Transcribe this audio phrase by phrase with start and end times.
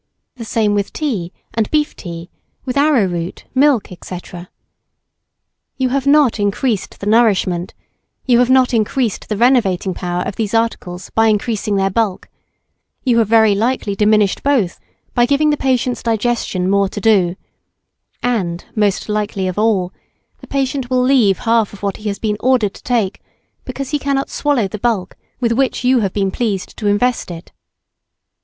[0.37, 2.31] The same with tea and beef tea,
[2.65, 4.19] with arrowroot, milk, &c.
[5.77, 7.75] You have not increased the nourishment,
[8.25, 12.29] you have not increased the renovating power of these articles, by increasing their bulk,
[13.03, 14.79] you have very likely diminished both
[15.13, 17.35] by giving the patient's digestion more to do,
[18.23, 19.93] and most likely of all,
[20.39, 23.21] the patient will leave half of what he has been ordered to take,
[23.65, 27.51] because he cannot swallow the bulk with which you have been pleased to invest it.